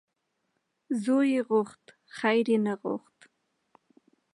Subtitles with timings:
[0.51, 1.83] ـ زوی یې غوښت
[2.17, 3.17] خیر یې نه غوښت.